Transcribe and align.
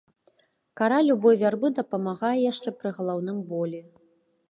Кара 0.81 0.99
любой 1.09 1.35
вярбы 1.43 1.71
дапамагае 1.81 2.35
яшчэ 2.51 2.69
пры 2.83 2.89
галаўным 3.01 3.37
болі. 3.55 3.89